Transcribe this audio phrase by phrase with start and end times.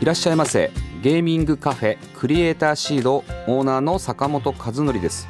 [0.00, 0.70] いらっしゃいませ。
[1.02, 5.28] ゲーミングカフェクリエイターシードオーナーの坂本和則です。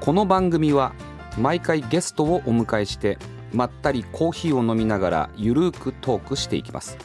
[0.00, 0.94] この番組は
[1.36, 3.18] 毎回ゲストをお迎えして
[3.52, 6.96] まったりコーヒーを飲みながらゆるーくトークしていきます。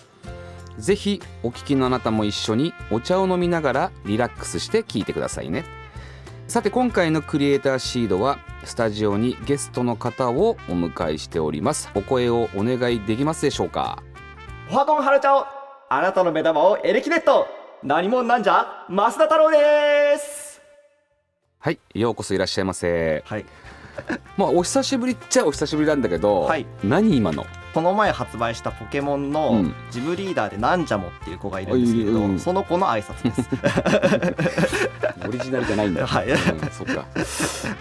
[0.77, 5.65] ぜひお聞きのあなたも一緒にお茶を飲みながらリラックスして聞いてくださいね。
[6.47, 11.89] さて今回のクリエイターシードはスタジオにゲストの方をお迎えしております。
[11.95, 14.01] お声をお願いできますでしょうか？
[14.71, 15.56] おはこんはるちゃお。
[15.89, 17.47] あなたの目玉をエレキネット。
[17.81, 20.59] 何者なんじゃ増田太郎です。
[21.59, 23.23] はいようこそいらっしゃいませ。
[23.25, 23.45] はい。
[24.35, 26.65] まあお久しぶりっちゃお久しぶりなんだけど、はい。
[26.83, 27.45] 何今の？
[27.77, 29.75] この前発売したポケモンうのん。
[29.91, 32.39] ジムリーダーでなんじゃもっていう子がいるんですけれど、うん。
[32.39, 33.47] その子の挨拶です。
[35.27, 36.01] オリジナルじゃないんだ。
[36.07, 36.27] はい。
[36.27, 36.37] うん、
[36.71, 37.05] そっか。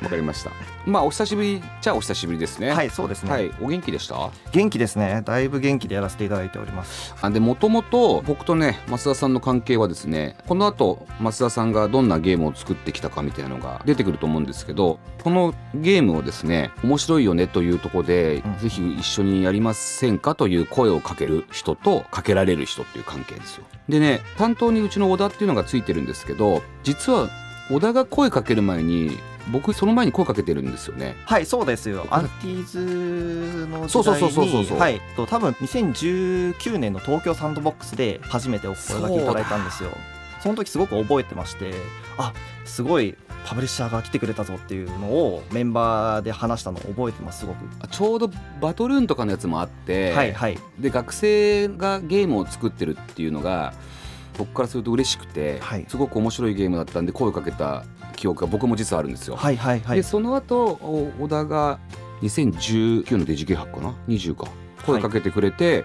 [0.03, 0.51] わかりました。
[0.85, 2.73] まあお久しぶりじゃあお久しぶりですね。
[2.73, 3.51] はいそうですね、はい。
[3.63, 4.29] お元気でした？
[4.53, 5.23] 元気ですね。
[5.25, 7.15] だいぶ元気でやらせていただいております。
[7.23, 18.59] あでもともと僕とね増田さんの関係はですねこの後増田さんがどんなゲームを作ってきたかみたいなのが出てくると思うんですけどこのゲームをですね面白いよねというところで、うん。
[18.59, 27.29] ぜひ一緒にやりませんかという声をかける人とかけられる人っていう関係ですよでね担当にうちの小田っていうのがついてるんですけど実は
[27.71, 29.19] 小田が声かける前に
[29.53, 31.15] 僕その前に声かけてるんですよね。
[31.25, 32.07] はいそうですよ。
[32.11, 34.75] アンティーズのそうそう時代そうそうそうそう。
[34.75, 35.01] にはい。
[35.17, 39.91] と多分2019年の東京サンドボックスで初めてお声掛けいただいたんですよ
[40.41, 41.75] その時すごく覚えてまして
[42.19, 42.33] あ
[42.67, 43.17] すごい
[43.47, 47.59] パブリッシャーが来てくれたぞっていうのをメンバーで話したのを覚えてますすごく。
[47.81, 50.59] あちょうどバトルーンとかのやつもあって、はいはい。
[50.79, 53.73] で学生がゲームを作ってるっていうのが
[54.37, 55.87] 僕からすると嬉しくて、はい。
[55.89, 57.85] すごく面白いゲームだったんで声をかけた
[58.17, 59.37] 記憶が僕も実はあるんですよ。
[59.37, 59.97] はいはいはい。
[59.97, 61.79] でその後お小田が
[62.23, 64.49] 2019のデジゲー博かな？20か。
[64.85, 65.85] 声かけてくれて、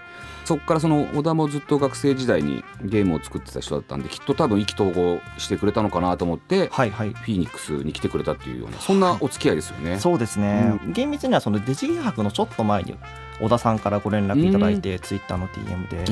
[0.52, 7.14] そこからその小田もずっと学生時代にゲームを作ってた人だったんできっと多分意気投合してくれたのかなと思って、はいはい。
[7.14, 9.98] フィニックスに来てくれたっていうようなそんなお付き合いですよね。
[9.98, 12.94] そうですね、厳密にはそのデジギ博のちょっと前に
[13.40, 16.04] 小田さんからご連絡いただいて、ツイッターの DM で、へ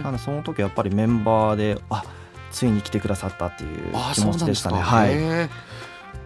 [0.00, 0.02] ー。
[0.02, 2.04] なのでその時はやっぱりメンバーであ
[2.50, 4.78] ついに来てくださったっていうあ気持ちでしたね。
[4.78, 5.14] はい、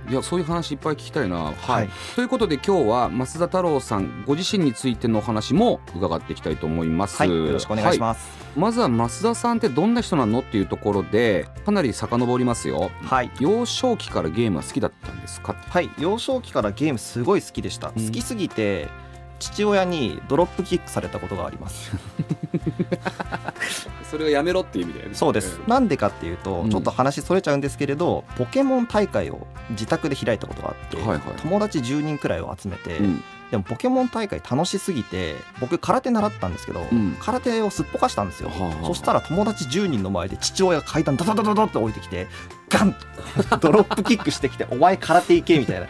[0.08, 1.36] いやそういう話いっぱい聞きたいな。
[1.36, 7.18] はい、はいということで今日は増田太郎さんご自身についてのお話も伺っていきたいと思います。
[7.18, 8.46] はい、よろしくお願いしはます。
[8.56, 12.90] まずは増田さんってどんな人なのっていうところでかなり遡りますよ。
[13.02, 15.54] はい、幼少期からゲームは好きだったんですか？
[15.68, 17.92] はい、幼少期からゲームすごい好きでした。
[17.96, 18.88] うん好きすぎて
[19.38, 21.92] 父親にドロップキックされたことがあります。
[24.10, 25.60] それをやめろっていう意味で、そうです。
[25.66, 26.70] なんでかっていうと、うん。
[26.70, 31.20] ちょっと話それちゃうんですけれど、ポケモン大会を自宅で開いたことがあって、はいはい。
[31.42, 33.24] 友達10人くらいを集めて、うん。
[33.50, 37.16] でもポケモン大会楽しすぎて僕空手習ったんですけど、うん。
[37.20, 38.86] 空手をすっぽかしたんですよ、はあはあ。
[38.86, 42.26] そしたら友達10人の前で父親が階段ダダダダダって降りてきて
[42.68, 45.86] ガンと ドロップキックしてきて「お前空手行け」みたいな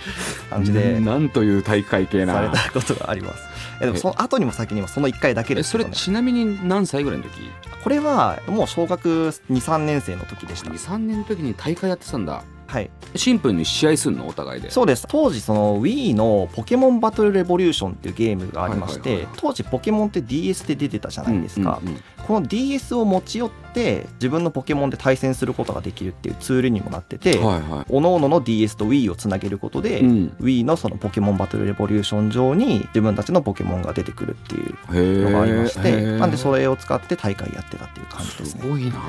[0.50, 1.00] 感じで。
[1.00, 2.54] なんという大会系されな。
[2.54, 3.42] たことがあります。
[3.80, 7.30] えでもその後にも先にもその1回だけえそれですけど、ね、ちなみに何歳ぐらいの時？
[7.82, 10.70] これはもう小学23年生の時でした。
[10.70, 12.90] 23年の時に大会やってたんだはい。
[13.14, 14.26] シンプルに試合すんの？
[14.26, 14.70] お互いで。
[14.70, 15.06] そうです。
[15.08, 19.40] 当時その Wii のポケモンバトルレボリューションっていうゲームがありまして、はいはいはいはい。
[19.40, 22.02] 当時ポケモンって DS で出てたじゃないですか、うんうんうん。
[22.26, 27.84] この DS を持ち寄って自分のポケモンで対戦することができるっていうツールにもなってて、はいはい。
[27.84, 30.36] 各々の DS と Wii をつなげることで、うん。
[30.40, 38.62] Wii のそのポケモンバトルレボリューション上に自分たちのポケモンが出てくるっていうへのがありまして、なんでそれを使って大会やってたっていう感じですね。
[38.62, 39.00] すごいな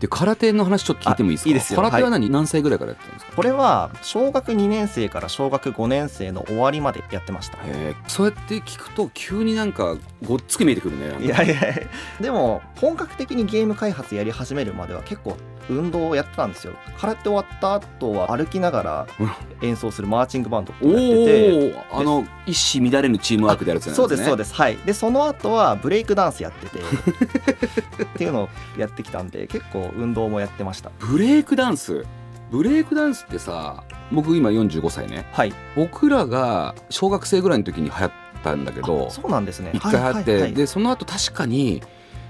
[0.00, 1.48] で空手の話ちょっと聞いてもいいですか？
[1.48, 1.76] あいいですよ。
[1.82, 3.32] 空手は何、何歳ぐらいからやってたんですか？
[3.36, 7.58] これは小学2年生から小学5年生の終わりまでやってました。
[8.08, 11.24] そうやって聞くと急になんかごっつく見えてくるね。
[11.24, 11.54] いやいや。
[12.20, 15.36] でも本格的にゲーム開発やり始めるまでは結構
[15.70, 16.74] 運動をやってたんですよ。
[16.98, 19.06] 空手終わった後は歩きながら
[19.62, 24.54] 演奏するマーチングバンドっておやってておあの一糸乱れぬチームワークでやるやつなんそうですそうでです。
[24.54, 24.76] はい。
[24.78, 26.78] でその後はブレイクダンスやってて
[28.02, 30.90] っていうのをやってきたんで結構運動もやってました。
[30.90, 32.04] すブレイクダンス？
[32.50, 35.26] ブレイクダンスってさ僕今45歳ね。
[35.32, 35.52] はい。
[35.76, 38.10] 僕らが小学生ぐらいの時に流行っ
[38.42, 39.70] たんだけどそうなんですね。
[39.74, 40.54] 一回流行って、はいはいはい。
[40.54, 41.82] でその後確かに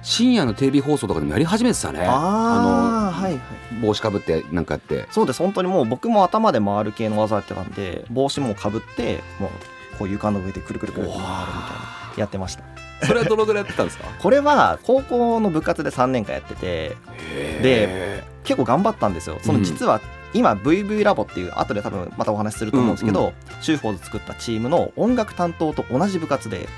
[0.03, 2.01] 深夜のテレビ放送とかでもやり始めてたね。
[2.07, 3.41] ああはいはい。
[3.83, 5.07] 帽子かぶってなんかやって。
[5.11, 5.39] そうです。
[5.43, 9.51] 本当にもう僕も頭で回る系の技やってたんで帽子もかぶってもう
[9.99, 11.45] こう床の上でくるくるくる回るみたいな
[12.17, 12.65] やってました。
[13.07, 14.05] それはどのぐらいやってたんですか？
[14.21, 16.97] これは高校の部活で3年間やってて
[17.63, 19.39] で結構頑張ったんですよ。
[19.43, 20.01] その実は
[20.33, 23.63] 今 VV ラボっていう後で多分またお話しすると思うんですけど、うん。
[23.63, 26.69] シューフォーズ作ったチームの音楽担当と同じ部活で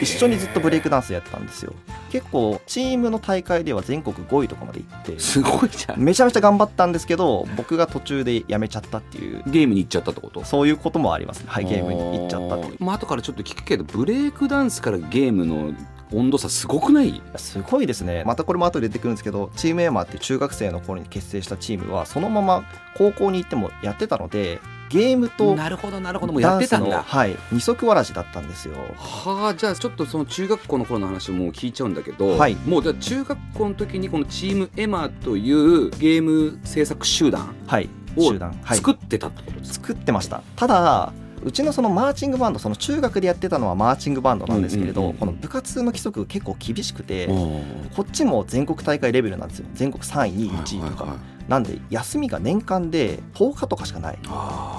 [0.00, 1.72] 一緒にずっとブレイクダンスやってたんですよ。
[2.10, 6.00] 結構チームの大会では全国5位とかまで行ってすごいじゃん。
[6.00, 9.42] めちゃめちゃ頑張ったんですけど僕が途中でやめちゃったっていう。
[9.46, 10.44] ゲームに行っちゃったってこと？
[10.44, 11.46] そういうこともありますね。
[11.48, 15.72] ハイゲームに行っちゃったってまあ後からちょっと聞くけどブレイクダンスからゲームの
[16.12, 17.22] 温度差すごくない？
[17.36, 18.24] すごいですね。
[18.26, 22.64] またこれも後で出てくるんですけどチームエーマーって中学生の頃に結成したチームはそのまま
[22.96, 24.60] 高校に行ってもやってたので
[24.90, 26.32] ゲームとなるほどなるほど。
[26.32, 27.02] もうやってたんだ。
[27.02, 28.74] はい、二足わらじだったんですよ。
[28.96, 32.56] はあじゃあちょっとその中学校の頃の話をもう聞いちゃうんだけど、はい。
[32.66, 40.42] もうじゃあ中学校の時にこのチームエマというゲーム制作集団はいを集団、はい、作ってたってことですか、作ってました。
[40.56, 47.28] ただうちのそのマーチングバンドその中学でやってたのはマーチングバンドなんですけれど、この部活の規則結構厳しくて、
[47.96, 49.66] こっちも全国大会レベルなんですよ。
[49.72, 51.16] 全国3位2位1位とか、
[51.48, 54.18] なんで休みが年間で10日とかしかない。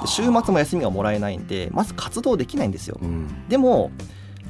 [0.06, 3.00] 週末も休みがもらえないんでまず活動できないんですよ。
[3.02, 3.48] うん。
[3.50, 3.92] でも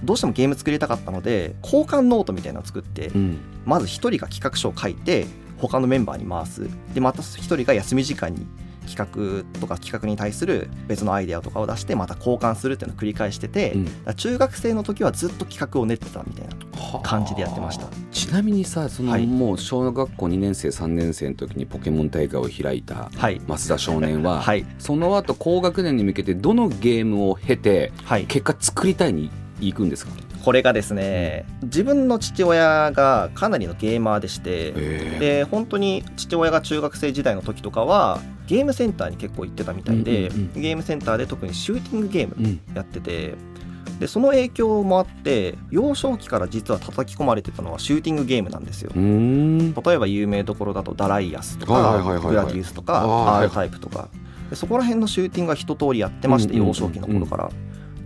[0.04, 3.40] どうしてもゲーム作りたかったので交換ノートみたいなのを作ってうん。
[3.66, 5.26] まず1人が企画書を書いて
[5.58, 6.68] 他のメンバーに回す。
[6.94, 8.46] でまた1人が休み時間に
[8.88, 14.16] 企画とか企画に対する別のアイデアとかを出してまた交換するっていうのを繰り返してて、うん。
[14.16, 17.88] 中学生の時はずっと企画を練ってたみたいな感じでやってました。
[18.12, 19.28] ちなみにさその、はい。
[19.28, 23.42] もう小学校2年生3年生の時にポケモン大会を開いたはい。
[23.48, 24.66] 増田少年は、はい。
[24.80, 28.26] その後高学年に向けてどのゲームを経てはい。
[28.26, 29.30] 結果作りたいに
[29.60, 30.12] 行くんですか？
[30.44, 38.20] これがですね自分の父親がかなりのゲーマーでしてえで本当に父親が中学生時代の時とかは
[38.52, 42.62] ゲームセンターに結構行ってたみたいで、うんうんゲームセンターで特にシューティングゲームうん。
[42.76, 43.36] やってて
[44.00, 48.92] でその影響もあって幼少期から実は叩き込まれてたのはシューティングゲームなんですよ。
[48.94, 54.10] 例えば有名どころだとダライアスとか、グラディウスとか R タイプとか。
[54.50, 56.68] でそこら辺のシューティングは一通りやってまして、うんうんうん。
[56.70, 57.50] 幼少期の頃から。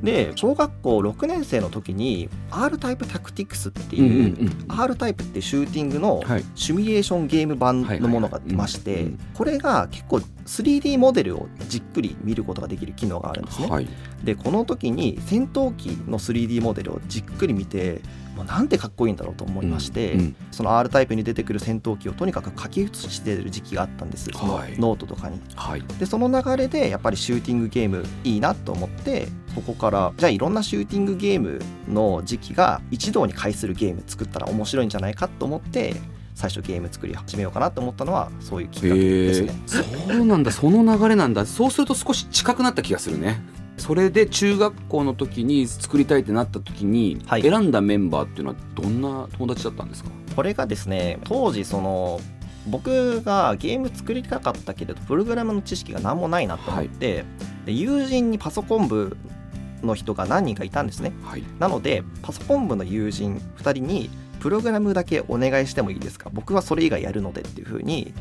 [0.04, 6.44] で小学校6年生の時に R タイプタクティクスっていう、うん R タイプってシューティングのはい。
[6.56, 13.68] シミュレーションゲーム版のものが出ましてこれが結構 3D モデルをじっくり見ることができる機能があるんですね。
[13.68, 13.88] はい。
[14.24, 18.02] でこの時に戦闘機の 3D モデルをじっくり見て
[18.36, 20.36] もうなんてかっこいいんだろうと思いまして、うんうん。
[20.52, 24.30] その R タイプに出てくる戦闘機をとにかく書き写してる時期があったんです。
[24.32, 25.40] そのはいノートとかに。
[25.56, 25.84] はい。
[26.00, 35.96] でその流れでやっぱりシューティングゲームいいなと思ってそこからじゃあいろんなシューティングゲームの時期が一堂に会するゲーム作ったら面白いんじゃないかと思って
[36.34, 39.54] 最初ゲーム作り始めようかなと思ったのはそういうきっかけですね。
[39.66, 39.82] そ
[40.14, 40.52] うなんだ。
[40.52, 41.46] その流れなんだ。
[41.46, 43.42] そうすると少し近くなった気がするね
[43.78, 47.42] それで中学校の時に作りたいってなった時にはい。
[47.42, 52.20] 選んだメンバーっていうのはどんな友達だったんですか、これがですね当時その
[52.68, 57.26] 僕がゲーム作りたかったけれどプログラムの知識が何もないなと思って、
[57.66, 59.18] で友人にパソコン部
[59.84, 61.14] の人が何人かいたんですね。
[61.24, 66.32] はい、なのでパソコン部の友人2人にプログラムだけお願いしてもいいですか？
[66.34, 68.14] 僕はそれ以外やるのでっていうふうに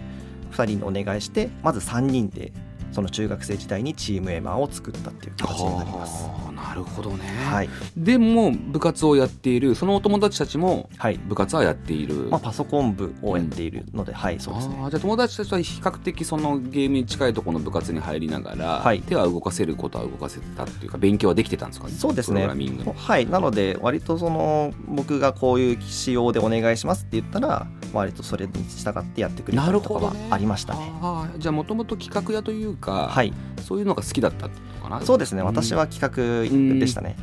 [0.52, 2.52] 2人にお願いしてまず3人で
[2.94, 6.28] その中学生時代にチームエマーを作ったっていう形になります。
[6.54, 11.18] なるほどね、はい、でも部活をやっているそのお友達たちもはい。
[11.18, 14.76] 部活はやっている、まあ、パソコン部をやっているので、はいそうですね。
[14.76, 19.02] じゃあ友達たちは比較的そのゲームに近いところの部活に入りながら、はい。
[19.02, 21.88] 手は動かせることは動かせてたっていうか勉強はできてたんですか？
[21.88, 22.42] そうですね。
[22.42, 22.92] プログラミングの。
[22.92, 23.26] はい。
[23.26, 30.92] なので割とその僕がこういう仕様でお願いしますって言ったら割とそれに従ってやってくれたなりとかはありましたね。
[31.00, 33.32] あーじゃあもともと企画屋というか、はい。
[33.62, 35.00] そういうのが好きだったってことかな。
[35.04, 35.42] そうですね。
[35.42, 35.44] ん。
[35.44, 37.16] 私は企画でしたね。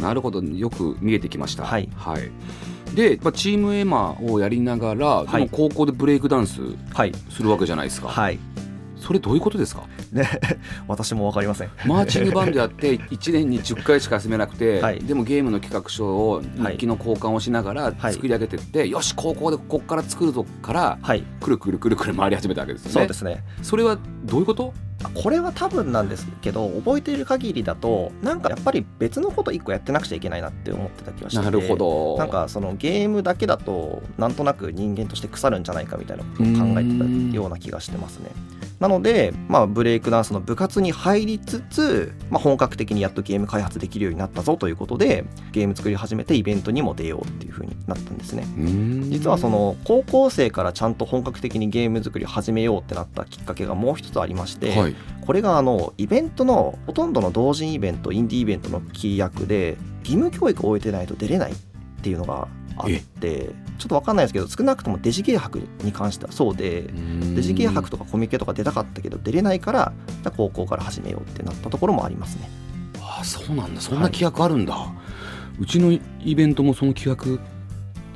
[0.00, 0.42] なるほど。
[0.42, 1.64] よく見えてきました。
[1.64, 1.88] はい。
[2.94, 5.48] で、まあ、チームエマをやりながら、はい。
[5.50, 6.60] 高校でブレイクダンス
[6.92, 7.12] はい。
[7.30, 8.38] するわけじゃないですか、はい。
[8.96, 9.84] それどういうことですか？
[10.12, 10.26] ね
[10.88, 11.70] 私も分かりません。
[11.86, 15.00] マーチングバンドやって 1年に10回しか休めなくて、はい。
[15.00, 18.14] でもゲームの企画書を日記の交換をしながらはい。
[18.14, 21.22] 作り上げてって、よし高校でここから作るぞからはい。
[21.40, 22.92] くるくるくるくる回り始めたわけですよね。
[22.94, 23.44] そうですね。
[23.62, 24.72] それはどういうこと？
[25.12, 32.16] これは多分なんですけど覚えている限りだとなんかやっぱり別のこと1個やってなくちゃいけないなって思ってた気がしてなるほど。
[32.18, 38.30] なんかそのゲームだけだとなんとなく人間として腐るんじゃないかみたいなことを考えてたような気がしてますね。
[38.80, 48.46] なので、まあ、ブレイクダンスの部活に入りつつ、まあ、本格的にやっとゲーム開発できるようになったぞということでゲーム作り始めてイベントにも出ようっていう風になったんですね。
[49.10, 61.56] 実はその高校生からちゃんと本格的にゲーム作りを始めようってなったきっかけがもう一つありまして、はい、これがあのイベントのほとんどの同人イベントインディーイベントの規約で義務教育を終えてないと出れないっ
[62.02, 66.82] ていうのがあってちょっと分かんないですけど少なくともデジゲー博に関してはそうで
[67.34, 69.92] デジゲー博とかコミケとか出たかったけど出れないから
[70.36, 72.50] 高校から始めようってなったところもありますね。
[73.00, 73.80] ああそうなんだ。
[73.80, 74.92] そんな規約あるんだ、は
[75.58, 77.40] い、うちのイベントもその規約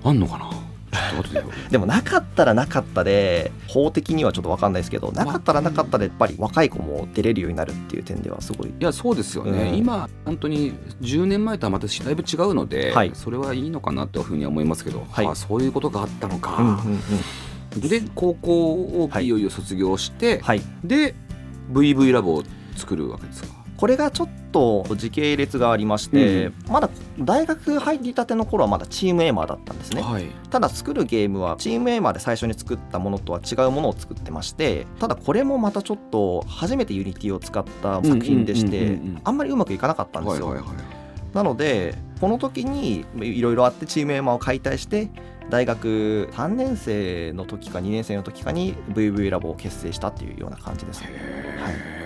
[0.02, 0.50] あんのかな？
[1.70, 8.68] でもなかったらなかったで法的にはちょっと分かんないですけどなかったらなかったでやっぱり若い子も出れるようになるっていう点ではすごい。
[8.68, 17.00] いやそうですよね、うん、今本当に10年前とはまただいぶ違うので、はい、それはいいのかなというふうには思いますけど、はい、あそういうことがあったのか、うんうん
[17.74, 19.28] うん、で高校をい。
[19.28, 21.14] よいよ卒業して、はい、で
[21.72, 22.42] VV ラボを
[22.76, 40.76] 作るわけですかこれがちょっと時系列がありまして、うん、まだ大学入りたての頃はまだチームエーマーだったんですね、はい、ただ作るゲームはチームエーマーで最初に作ったものとは違うものを作ってましてただこれもまたちょっと初めて Unity を使った作品でしてあんまりうまくいかなかったんですよ、はいはいはい、
[41.32, 45.08] なのでこの時にいろいろあってチームエーマーを解体して
[45.50, 51.12] 大学3年生の時か2年生の時かに VV ラボを結成したっていうような感じですね。
[51.62, 51.97] はい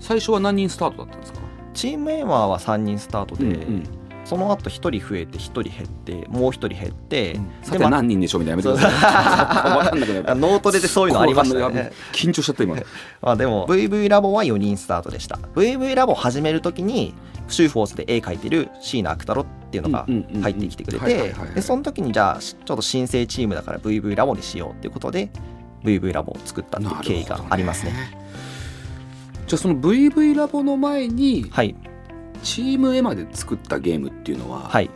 [0.00, 1.40] 最初は何人スタートだったんですか？
[1.74, 3.84] チームエーマーは3人スタートで、うんうん。
[4.24, 10.36] その後1人増えて1人減ってもう1人減って、うん、さて何人でしょうみたいなやめてください。
[10.36, 11.92] 脳トレでそういうのありましたね。
[12.12, 12.76] 緊張しちゃった今。
[13.22, 15.38] あでも VV ラボは4人スタートでした。
[15.54, 17.14] VV ラボ始めるときに
[17.46, 20.06] シューフォースで絵描いてる椎名悪太郎っていうのが
[20.42, 25.30] 入ってきてくれてでその時にじゃあちょっと新生チームだから VV ラボにしようっていうことで
[25.84, 27.92] VV ラボを作ったっていう経緯がありますね
[29.46, 31.76] じゃあその VV ラボの前に、はい、
[32.42, 34.90] チームエマで作ったゲームっていうのは、はい、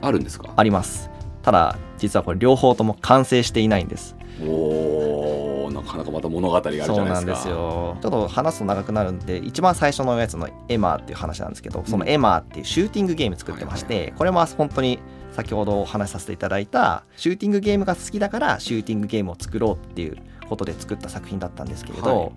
[0.00, 0.52] あるんですか？
[0.56, 1.10] あります。
[1.42, 4.16] ただ実はこれ両方とも完成していないんです。
[4.40, 6.94] おなかなかまた物語があるじゃないですか。
[6.94, 7.98] そうなんですよ。
[8.00, 15.00] ちょっと話すと長くなるんで一番最初のやつのエマーっていう話なんですけどそのエマーっていうシューティングゲーム作ってまして、これも本当に
[15.32, 20.16] 先ほどお話しさせていただいたシューティングゲームが好きだからシューティングゲームを作ろうっていう
[20.52, 22.32] ことで作った作品だったんですけれど、はい。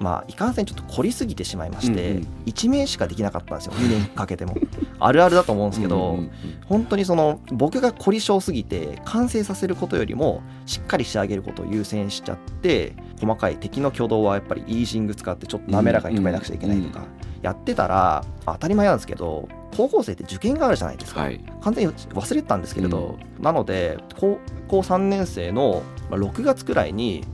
[0.00, 4.56] まあ、いかんせんちょっと凝りすぎてしまいまして、うんうん、1名しかできなかったんですよ2年かけても。
[5.00, 6.30] あるあるだと思うんですけど、うんうん、
[6.66, 17.04] 本当にその僕が凝り性すぎて完成させることよりもしっかり仕上げることを優先しちゃって細かい敵の挙動はやっぱりイージング使ってちょっと滑らかに止めなくちゃいけないとか、
[17.42, 27.24] やってたら当たり前なんですけど高校生って受験があるじゃないですか、はい、完全に忘れてたんですけれど、うん、なので高校3年生の6月くらいに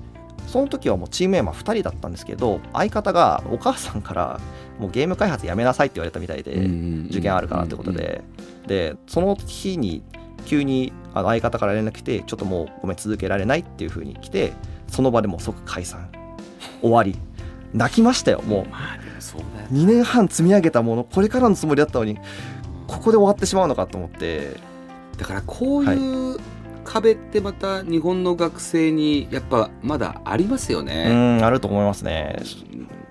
[0.46, 4.40] その時はもうチーム A マ2人だったんですけど相方がお母さんから
[4.78, 6.52] もうゲーム開発やめなさいって言われたみたいで
[7.10, 8.22] 受験あるからってことで。
[8.66, 10.02] でその日に
[10.46, 14.52] 急にあの相方から連絡来てちょっともうごめん続けられないっていう風に来て
[14.88, 16.08] その場でもう即解散。
[16.80, 17.16] 終わり。
[17.72, 19.74] 泣きましたよもう。
[19.74, 22.16] 2年半積み上げたものこれからのつもりだったのに
[22.86, 24.56] ここで終わってしまうのかと思って。
[25.16, 26.23] だからこういう
[26.94, 31.06] 壁ってまた日本の学生にやっぱまだありますよね。
[31.08, 32.40] うんあると思いますね。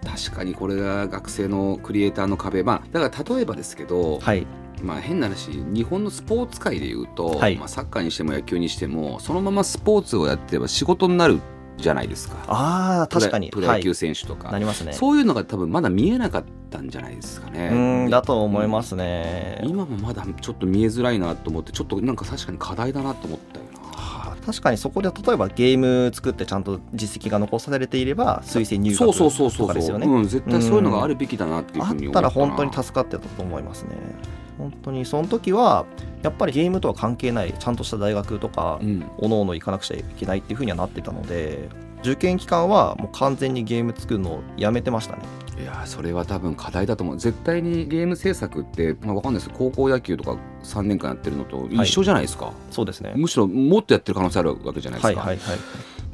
[0.05, 2.63] 確かにこれが学生のクリエイターの壁。
[2.63, 4.47] まあだから例えばですけど、はい、
[4.81, 11.41] まあ変な話日本のスポーツ界でいうと、はい、まあ、サッカーにしても野球にしてもそのままスポーツをやってれば仕事になる
[11.75, 12.37] じゃないですか。
[12.47, 13.49] あ確かに。
[13.49, 14.93] プロ野球選手とか、はい、なりますね。
[14.93, 17.69] そういうのが多分まだ見えなかったんじゃないですかね。
[17.69, 17.75] う
[18.07, 23.65] んだと思いますね、今もまだちょっと見えづらいなと思ってちょっとなんか確かに課題だなと思ったよ
[24.45, 30.07] 確かにそこで例えばゲーム作ってちゃんと実績が残されていれば推薦入学とかですよね。
[30.07, 33.91] うん、絶対そういうのがあるべきだなっていうふうに思ったら本当に助かってたと思いますね。
[34.57, 35.85] 本当にその時は
[36.21, 41.69] やっぱりゲームとは関係ないちゃんとした大学とか、うん、おのおの行かなくちゃいけないっていうふうにはなってたので
[42.03, 45.21] 受験期間はもう完全にゲーム作るのをやめてましたね。
[45.57, 47.17] いやそれは多分課題だと思う。
[47.17, 49.49] 絶対にゲーム制作って、まあ、分かんないです。
[49.53, 53.13] 高校野球とか3年間やってるのと一緒じゃないですか、はい、そうですね。
[53.15, 55.59] むしろもっとやってる可能性あるわけじゃないですか、はいはいはい、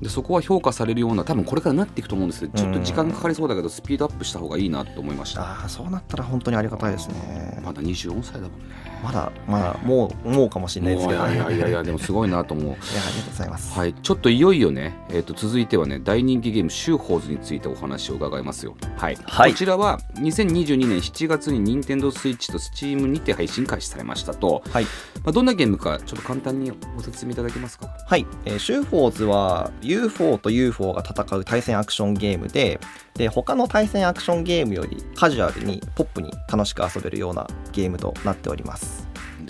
[0.01, 5.41] でそこは評価されるような多分これからなっていくと思うんですけどちょっと時間かかりそうだけどスピードアップした方がいいなと思いました。
[5.41, 7.61] ああそうなったら本当にありがたいですね。
[7.63, 8.89] まだ24歳だもんね。
[9.03, 12.65] まだまだもうもうかもしれないですけど、いやいやいや でもすごいなと思う。
[12.67, 13.77] いやありがとうございます。
[13.77, 18.75] はいちょっといよいよね、えー、と続いてはね大人気ゲーム「シューホーズ」についてお話を伺いますよ。
[18.97, 19.51] はい、はい。
[19.51, 24.83] こちらは2022年7月に NintendoSwitch と Steam にて配信開始されましたと、はい。
[25.23, 27.87] まあ、どんなゲームかちょっと簡単にご説明いただけますか？
[28.07, 32.79] はい、えーシューフォーズは UFO と UFO が戦う対戦アクションゲームで
[33.15, 39.07] で他の対戦アクションゲームよりカジュアルにポップに楽しく遊べるようなゲームとなっております。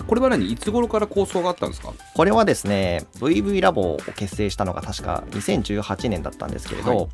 [0.08, 1.94] これは何いつ頃から構想があったんですか？
[2.16, 7.08] これはですね VV ラボを結成したのが確か2018年だったんですけれど、はい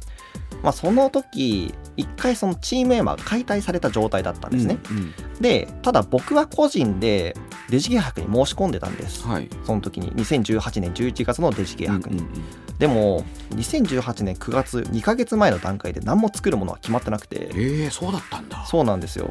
[0.63, 5.13] まあ、その時一回そのチームエマが解体された状態だったんですね、うんうん。
[5.39, 7.35] でただ僕は個人で
[7.69, 9.25] デジゲー博に申し込んでたんです。
[9.27, 9.49] はい。
[9.63, 12.77] その時に2018年11月のデジゲー博に、うんうんうん。
[12.79, 17.49] でも2018年9月2ヶ月前の段階で何も作るものは決まってなくて。
[17.51, 18.65] えー、そうだったんだ。
[18.65, 19.29] そうなんですよ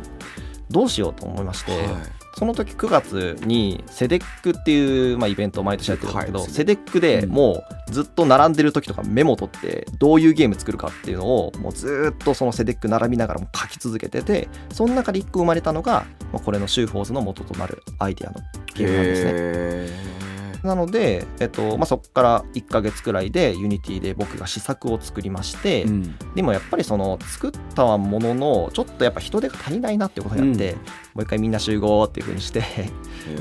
[0.75, 1.87] どうしようと思いまして、はい。
[2.37, 6.51] その時9月に CEDEC っていう、まあ、イベントを毎年やってるんだけど、はい。
[6.51, 18.41] CEDEC でもうずっと並んでる時とかメモ取ってどういうゲーム作るかっていうのをもうずーっとその CEDEC 並びながらも書き続けててその中で1個生まれたのが、まあ、これのシューフォーズの元となるアイデアの
[18.75, 20.34] ゲームなんですね。
[20.65, 26.35] へなので、えっとまあ、そこから1ヶ月くらいで Unity で僕が試作を作りまして、ーうん。
[26.35, 30.79] でもやっぱりその作ったもののちょっとやっぱ人手が足りないなってことになって、うん。
[30.79, 30.85] も
[31.17, 32.63] う一回みんな集合っていう風にして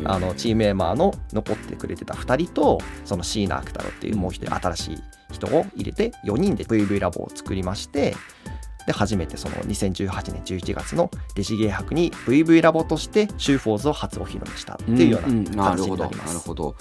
[0.03, 4.97] あのチームメンバーの残ってくれてた2人とそのシーナ・アクタロっていうもう一人新しい
[5.31, 8.15] 人を入れて4人で VV ラボを作りまして
[8.85, 16.27] で初めてその2018年11月のデジゲー博に VV ラボとしてシューフォーズを初お披露目したっていうようんんな感じになります。
[16.27, 16.75] なるほど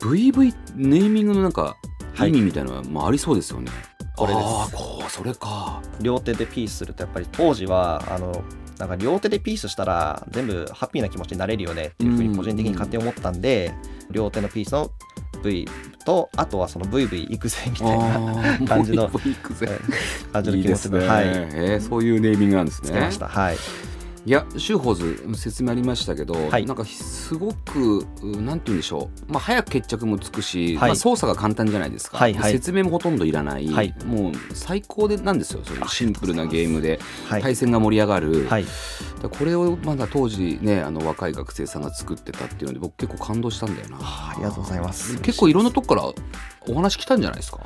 [0.00, 1.76] VV ネーミングのなんか
[2.14, 2.30] はい。
[2.30, 3.70] 意味みたいなのはまあありそうですよね、
[4.16, 4.46] これです。
[4.46, 5.82] ああこうそれか。
[6.00, 8.44] 両手でピースするとやっぱり当時はあの
[8.78, 13.74] なんか両手でピースしたら全部ハッピーな気持ちになれるよねっていうふうに個人的に勝手に思ったんで、
[14.10, 14.90] 両手のピースの
[15.42, 15.68] V
[16.04, 21.26] とあとはその VV 行くぜみたいな感じの感じの気持ちですね、ではい。
[21.26, 22.88] えーそういうネーミングなんですね。
[22.88, 23.56] つけました、はい
[24.26, 26.64] いやシューホーズ説明ありましたけど、はい。
[26.64, 30.88] なんかすごくうなんて言うんでしょう、まあ、早く決着もつくし、はい。
[30.88, 32.52] まあ、操作が簡単じゃないですか、はいはい。
[32.52, 33.94] で説明もほとんどいらない、はい。
[34.06, 36.98] もう最高でなんですよそシンプルなゲームで。
[37.28, 37.42] はい。
[37.42, 38.48] 対戦が盛り上がる、
[39.30, 43.98] これをまだ当時ねあの若い学生さんが作ってたっていうので僕結構感動したんだよな。
[44.00, 45.20] あありがとうございます。
[45.20, 46.02] 結構いろんなとこから
[46.66, 47.60] お話来たんじゃないですか？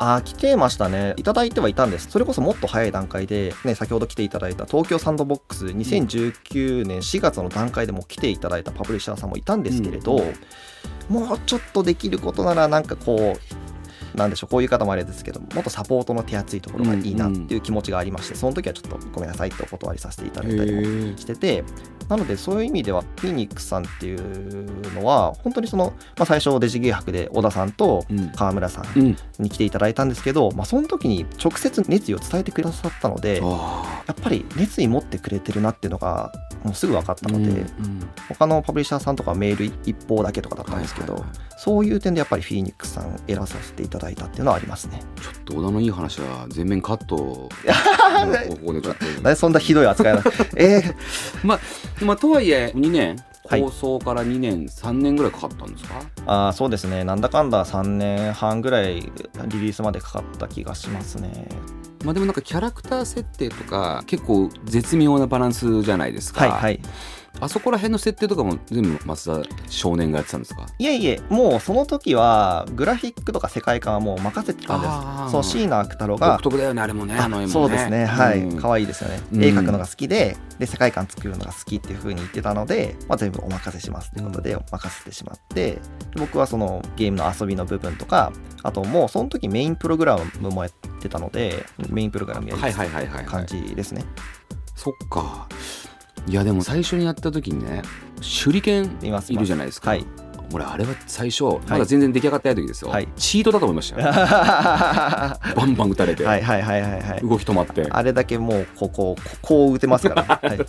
[0.00, 1.14] ああ来てましたね。
[1.16, 2.08] いただいてはいたんです。
[2.08, 11.14] それこそもっと早い段階で、ね、先ほど来ていただいた東京サンドボックス2019年4月の段階でも来ていただいたパブリッシャーさんもいたんですけれど、うん。
[11.14, 13.77] もうちょっとできることならなんかこう
[14.18, 21.64] なんでしょうこういう方もあれですけどもっとサポートの手厚いところがいいなっていう気持ちがありまして、その時はちょっとごめんなさいってお断りさせていただいたりもへしてて
[22.08, 28.32] なのでそういう意味ではフィニックスさんっていうのは本当にその、まあ、最初デジゲー博で小田さんとうん。
[28.32, 36.32] 川村さんうんに来ていただいたんですけど、まあ、その時に直接熱意を伝えてくださったのであやっぱり熱意持ってくれてるなっていうのが
[36.64, 38.10] もうすぐ分かったので、ーうんうん。
[38.28, 41.24] 他のパブリッシャーさんとかはメール一方だけとかだったんですけど、
[41.56, 45.00] そういう点でやっぱりフィーニックスさんを選ばさせていただいたっていうのはありますね。
[45.20, 47.16] ちょっと小田のいい話は全面カット。
[48.48, 50.24] ここでちょっとそんなひどい扱いなの？
[50.56, 51.46] えー。
[51.46, 51.58] ま
[52.12, 53.16] あとはいえ2年？
[53.48, 53.62] はい。
[53.62, 55.94] 構想から2年、3年ぐらいかかったんですか？
[56.26, 57.04] あーそうですね。
[57.04, 59.02] なんだかんだ3年半ぐらいリ
[59.60, 61.48] リースまでかかった気がしますね。
[62.04, 66.80] まあでもなんかキャラクター設定とか結構絶妙なバランスじゃないですか、はいはい
[67.40, 70.66] あそこら辺の設定とかも全部増田少年がやってたんですか？
[70.78, 74.88] いえいえもうその時はグラフィックとか世界観はもう任せてたんで
[75.28, 75.32] す。
[75.32, 77.52] そう椎名太郎が独特だよねあれもねあの絵もね。
[77.52, 78.40] そうですねはい。
[78.40, 78.56] うん。
[78.60, 79.44] 可愛いですよね、うん。
[79.44, 85.80] 絵描くのが好きでで世界観作るのが好きっていう風に言ってたので、まあ、全部お任せしますっていうことで任せてしまってで
[86.16, 88.32] 僕はそのゲームの遊びの部分とか
[88.64, 93.24] あともうその時メインプログラムもやってたのでメインプログラムやりはいはいはいはい、はい。
[93.24, 94.04] 感、じですね
[94.74, 95.46] そっか
[96.28, 97.82] いやでも最初にやった時にね
[98.20, 100.04] 手裏剣いるじゃないですか、はい。
[100.52, 103.08] 俺あれは最初まだ全然出来上がってない時ですよ、はい。
[103.16, 104.12] チートだと思いましたよ。
[104.12, 107.20] は バンバン打たれて、いはいはいはいはい。
[107.22, 107.86] 動き止まって。
[107.88, 110.66] あれだけもうここここう打てますから、ね はい、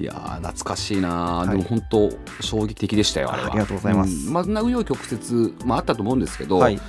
[0.00, 1.48] いやー懐かしいなー、はい。
[1.50, 3.48] でも本当衝撃的でしたよあれは。
[3.48, 4.30] ありがとうございます。
[4.30, 4.32] ん。
[4.32, 6.80] まあ紆余曲折、まあ、あったと思うんですけど、はい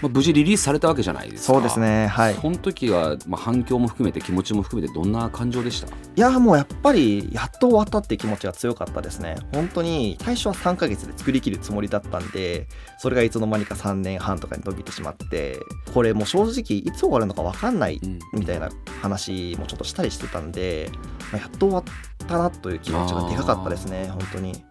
[0.00, 1.54] まあ、無事リリースされたわけじゃないですか。
[1.54, 2.06] そうですね。
[2.06, 2.34] はい。
[2.34, 5.88] その時は、まあ、反響も含めて気持ちも含めてどんな感情でした？
[5.88, 9.36] いやもうやっぱりやっと終わったって気持ちが強かったですね。
[9.52, 15.58] 本当に最初は3ヶ月で作りきるつもりだったんでそれがいつの間にか3年半とかに伸びてしまって
[15.92, 18.18] これもう正直いつ終わるのか分かんないうん。
[18.38, 20.90] みたいな話もちょっとしたりしてたんで、
[21.32, 24.64] まあ、やっと終わったなという気持ちがでかかったですね本当に。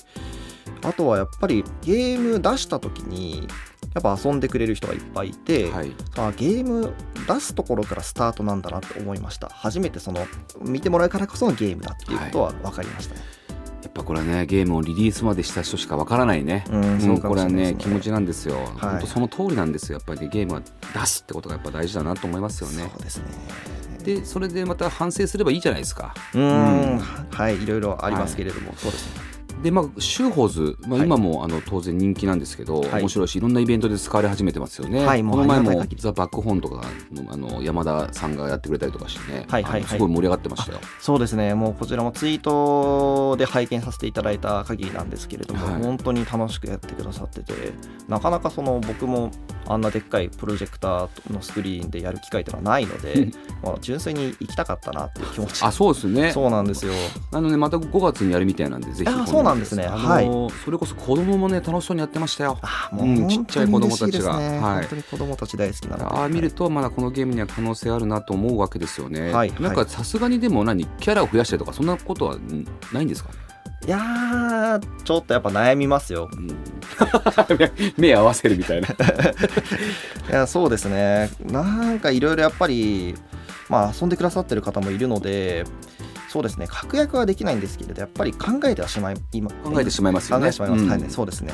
[0.83, 3.47] あとはやっぱりゲーム出した時に
[3.97, 5.91] やっぱ遊んでくれる人がいっぱいいて、はい。
[6.17, 6.93] あゲーム
[7.27, 9.49] 出すところからスタートなんだなって思いました。
[9.49, 10.25] 初めてその
[10.61, 13.21] 見てもらうからこそのゲームだっていうことは分かりましたね、
[13.83, 16.63] やっぱこれはねゲームをリリースまでした人しかわからないね。
[16.99, 18.79] そうかこれはね気持ちなんですよ、い。
[18.79, 19.97] 本当その通りなんですよ。
[19.97, 22.89] やっぱりねゲームは出すってことがやっぱ大事だなと思いますよね。
[22.93, 23.23] そうですね。
[24.03, 26.13] でそれでまた反省すればいいじゃないですか。
[26.33, 26.97] うーうん。
[26.97, 31.07] んはいいろいろありますけれども、そうですねでまあシューホーズ、まあ、はい。
[31.07, 33.01] 今もあの当然人気なんですけど、はい。
[33.01, 39.83] 面白いしいろんなイベントで使われ始めてますよね、はいこの前もザ・バックホーンとかのあの山田さんがやってくれたりとかしてね、はいはいはい。
[39.83, 40.79] すごい盛り上がってましたよ。
[40.99, 41.53] そうですね。
[41.53, 45.81] もうこちらもツイートで拝見させていただいた限りなんですけれども、はい。
[45.81, 47.53] 本当に楽しくやってくださってて
[48.07, 49.31] なかなかその僕も
[49.67, 53.31] あんなでっかいプロジェクターのスクリーンでやる機会っていうのはないのうんで、
[53.63, 55.63] まあ、純粋に行きたかったなっていう気持ち。
[55.63, 56.31] あそうですね。
[56.31, 56.93] そうなんですよ。
[57.31, 59.85] あのねまた5月にやるみたいなんでぜひあそうなんですね。
[59.85, 60.51] あのはい。
[60.63, 62.59] それこそ子供もね楽しそうにやってましたよ。
[62.61, 64.33] あもうちっちゃい子供たちが。
[64.33, 64.59] はい。
[64.59, 66.03] 本当に子供たち大好きなので。
[66.05, 73.29] ああ見るとまだこのゲームには可能性あるなと思うわけですよね、はいなんかさすがにでも何キャラを増やしたりとかそんなことはんないんですか？
[73.31, 73.37] ね、
[73.87, 76.29] いやーちょっとやっぱ悩みますよ。
[76.31, 76.47] うん。
[77.97, 78.87] 目合わせるみたいな。
[78.89, 78.93] い
[80.31, 81.29] やそうですね。
[81.45, 83.15] なんかいろいろやっぱり
[83.69, 85.65] まあ遊んでくださってる方もいるので
[86.29, 90.43] そうですね確約はできないんですけれどやっぱり考えてはしまい今考えてしまいますよね。
[90.43, 90.89] 考えてしまいます、うん。
[90.89, 91.53] はいねそうですね。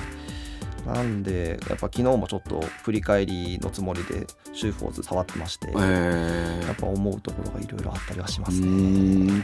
[0.85, 9.43] なんでやっぱ昨日もちょっと振り返りのつもりでシューフォーズ触ってまして、えやっぱ思うところがいろいろあったりはしまうすね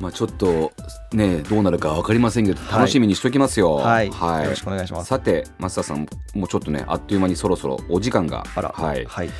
[0.00, 0.72] まあちょっと
[1.12, 2.80] ねどうなるか分かりませんけどはい。
[2.80, 3.74] 楽しみにしときますよ。
[3.74, 4.44] はい、はい。
[4.44, 5.06] よろしくお願いします。
[5.08, 8.44] さて増田さんもうちょっとねあっという間にそろそろお時間が。
[8.56, 8.70] あら。
[8.70, 9.04] はい。
[9.04, 9.30] はい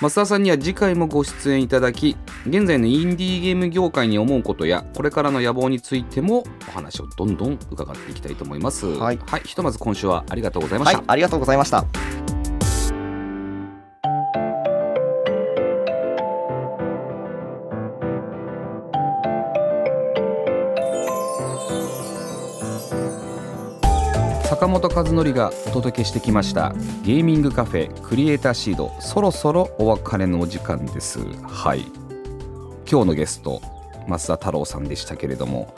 [0.00, 8.86] 増田さんには次回もご出演いただき現在のインディーゲーム業界に思うことやこれからの野望についてもお話をどんどん伺っていきたいと思います。
[8.86, 9.18] はい。
[9.44, 11.06] ひとまず今週はありがとうございました、はい。
[11.08, 12.21] ありがとうございました
[25.02, 26.72] 和則がお届けしてきました。
[27.02, 31.18] ゲーミングカフェクリエイターシードそろそろお別れのお時間です。
[31.42, 31.80] はい。
[32.88, 33.60] 今日のゲスト
[34.06, 35.74] 増田太郎さんでしたけれども。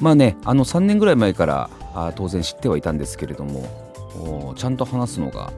[0.00, 5.52] まあねあの3年ぐらい前からあ当然知ってはいたんですけれどもちゃんと話すのが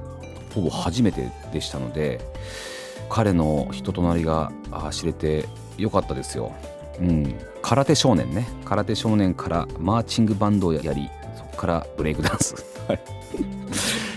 [0.54, 2.20] ほぼ初めてでしたので
[3.10, 4.50] 彼の人となりが
[4.90, 6.52] 知れてよかったですよ。
[6.98, 8.46] うん、空手少年ね。
[8.64, 11.10] 空手少年からマーチングバンドをやり
[11.56, 12.54] からブレイクダンス。
[12.88, 13.00] はい。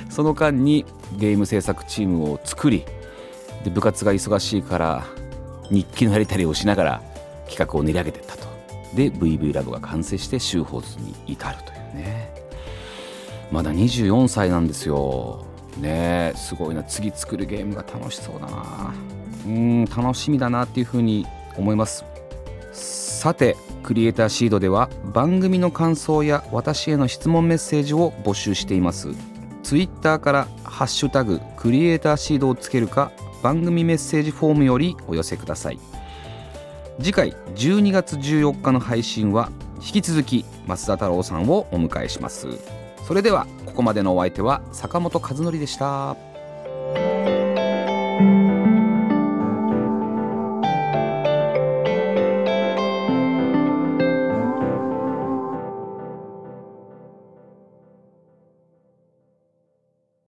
[0.09, 0.85] その間に
[1.17, 2.85] ゲーム制作チームを作り
[3.63, 5.05] で部活が忙しいから
[5.69, 7.01] 日記のやりたりをしながら
[7.49, 8.45] 企画を練り上げていったと。
[8.95, 12.33] で VV ラボが完成してシューホーズに至るというね。
[13.51, 15.45] まだ24歳なんですよ。
[15.77, 16.83] ねえすごいな。
[16.83, 18.93] 次作るゲームが楽しそうだな。
[19.45, 21.25] うん楽しみだなっていうふうに
[21.57, 22.03] 思います
[22.75, 29.09] さてクリエイターシードでは番組の感想や私への質問メッセージを募集しています。
[29.63, 33.11] ツイッターから「ハッシュタグクリエイターシード」をつけるか
[33.41, 35.79] 番組メッセージフォームよりお寄せください。
[36.99, 42.47] 次回12月14日の配信は引き続き増田太郎さんをお迎えします。
[43.07, 46.34] それではここまでのお相手は坂本和則でした。